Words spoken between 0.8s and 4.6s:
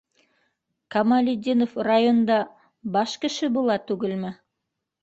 Камалетдинов районда... баш кеше була түгелме?